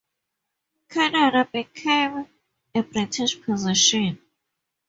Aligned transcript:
Canada 0.89 1.47
became 1.53 2.25
a 2.73 2.81
British 2.81 3.39
possession. 3.39 4.19